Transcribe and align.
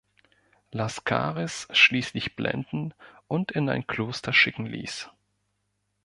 Laskaris 0.71 1.67
schließlich 1.69 2.35
blenden 2.35 2.95
und 3.27 3.51
in 3.51 3.69
ein 3.69 3.85
Kloster 3.85 4.33
schicken 4.33 4.65
ließ. 4.65 5.11